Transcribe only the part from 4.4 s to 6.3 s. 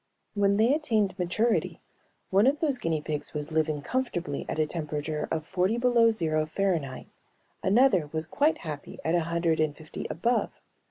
at a temperature of forty below